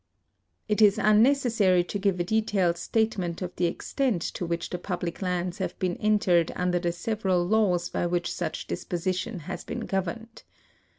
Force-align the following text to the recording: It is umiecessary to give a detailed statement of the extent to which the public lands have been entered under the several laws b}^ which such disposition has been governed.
It 0.67 0.81
is 0.81 0.97
umiecessary 0.97 1.87
to 1.87 1.99
give 1.99 2.19
a 2.19 2.23
detailed 2.23 2.75
statement 2.79 3.43
of 3.43 3.55
the 3.55 3.67
extent 3.67 4.23
to 4.33 4.47
which 4.47 4.71
the 4.71 4.79
public 4.79 5.21
lands 5.21 5.59
have 5.59 5.77
been 5.77 5.95
entered 5.97 6.51
under 6.55 6.79
the 6.79 6.91
several 6.91 7.45
laws 7.45 7.87
b}^ 7.91 8.09
which 8.09 8.33
such 8.33 8.65
disposition 8.65 9.41
has 9.41 9.63
been 9.63 9.81
governed. 9.81 10.41